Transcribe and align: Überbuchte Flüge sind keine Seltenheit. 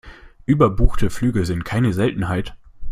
Überbuchte 0.47 1.11
Flüge 1.11 1.45
sind 1.45 1.63
keine 1.63 1.93
Seltenheit. 1.93 2.55